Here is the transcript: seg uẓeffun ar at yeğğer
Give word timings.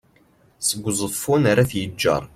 seg 0.67 0.81
uẓeffun 0.87 1.43
ar 1.51 1.57
at 1.63 1.71
yeğğer 1.79 2.23